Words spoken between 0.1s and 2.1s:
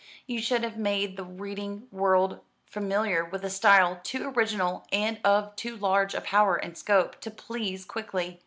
You should have made the reading